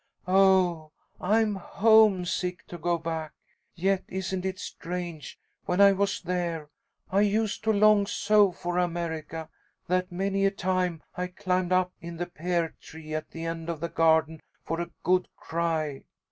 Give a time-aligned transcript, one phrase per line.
[0.25, 3.33] Oh, I'm homesick to go back.
[3.75, 6.71] Yet, isn't it strange, when I was there
[7.11, 9.47] I used to long so for America,
[9.85, 13.79] that many a time I climbed up in the pear tree at the end of
[13.79, 16.05] the garden for a good cry.